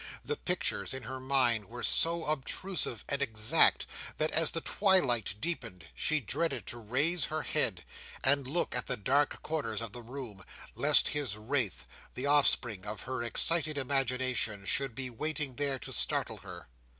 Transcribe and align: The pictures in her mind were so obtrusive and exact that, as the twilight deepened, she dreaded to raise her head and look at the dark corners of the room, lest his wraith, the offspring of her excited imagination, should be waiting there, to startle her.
The 0.25 0.35
pictures 0.35 0.95
in 0.95 1.03
her 1.03 1.19
mind 1.19 1.65
were 1.65 1.83
so 1.83 2.25
obtrusive 2.25 3.05
and 3.07 3.21
exact 3.21 3.85
that, 4.17 4.31
as 4.31 4.49
the 4.49 4.59
twilight 4.61 5.35
deepened, 5.39 5.85
she 5.93 6.19
dreaded 6.19 6.65
to 6.65 6.79
raise 6.79 7.25
her 7.25 7.43
head 7.43 7.83
and 8.23 8.47
look 8.47 8.75
at 8.75 8.87
the 8.87 8.97
dark 8.97 9.43
corners 9.43 9.79
of 9.79 9.91
the 9.93 10.01
room, 10.01 10.43
lest 10.73 11.09
his 11.09 11.37
wraith, 11.37 11.85
the 12.15 12.25
offspring 12.25 12.83
of 12.83 13.01
her 13.01 13.21
excited 13.21 13.77
imagination, 13.77 14.65
should 14.65 14.95
be 14.95 15.11
waiting 15.11 15.57
there, 15.57 15.77
to 15.77 15.93
startle 15.93 16.37
her. 16.37 16.67